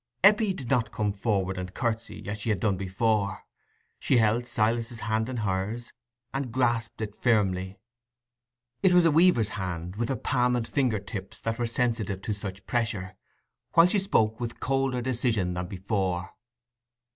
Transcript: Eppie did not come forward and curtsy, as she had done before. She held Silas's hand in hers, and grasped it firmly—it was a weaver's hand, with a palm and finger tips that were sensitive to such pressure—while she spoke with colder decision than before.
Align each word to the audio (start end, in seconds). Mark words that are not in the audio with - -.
Eppie 0.23 0.51
did 0.55 0.67
not 0.71 0.91
come 0.91 1.13
forward 1.13 1.59
and 1.59 1.75
curtsy, 1.75 2.27
as 2.27 2.39
she 2.39 2.49
had 2.49 2.59
done 2.59 2.75
before. 2.75 3.45
She 3.99 4.17
held 4.17 4.47
Silas's 4.47 5.01
hand 5.01 5.29
in 5.29 5.37
hers, 5.37 5.93
and 6.33 6.51
grasped 6.51 7.01
it 7.01 7.21
firmly—it 7.21 7.75
was 8.93 9.05
a 9.05 9.11
weaver's 9.11 9.49
hand, 9.49 9.97
with 9.97 10.09
a 10.09 10.17
palm 10.17 10.55
and 10.55 10.67
finger 10.67 10.97
tips 10.97 11.39
that 11.41 11.59
were 11.59 11.67
sensitive 11.67 12.19
to 12.23 12.33
such 12.33 12.65
pressure—while 12.65 13.85
she 13.85 13.99
spoke 13.99 14.39
with 14.39 14.59
colder 14.59 15.03
decision 15.03 15.53
than 15.53 15.67
before. 15.67 16.31